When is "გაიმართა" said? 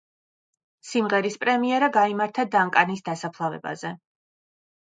1.99-2.47